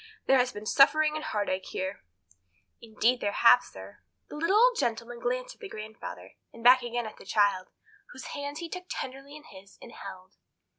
"There 0.25 0.39
have 0.39 0.51
been 0.55 0.65
suffering 0.65 1.15
and 1.15 1.23
heartache 1.23 1.67
here." 1.67 2.01
"Indeed 2.81 3.21
there 3.21 3.33
have, 3.33 3.61
sir." 3.63 3.99
The 4.29 4.35
little 4.35 4.57
old 4.57 4.75
gentleman 4.79 5.19
glanced 5.19 5.53
at 5.53 5.61
the 5.61 5.69
grandfather, 5.69 6.33
and 6.51 6.63
back 6.63 6.81
again 6.81 7.05
at 7.05 7.17
the 7.17 7.23
child, 7.23 7.67
whose 8.09 8.33
hand 8.33 8.57
he 8.57 8.67
took 8.67 8.85
tenderly 8.89 9.35
in 9.35 9.43
his 9.43 9.77
and 9.79 9.91
held. 9.91 10.37